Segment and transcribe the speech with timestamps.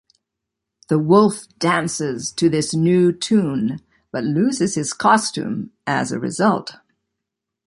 [0.89, 3.81] The wolf dances to this new tune,
[4.11, 6.73] but loses his costume as a result.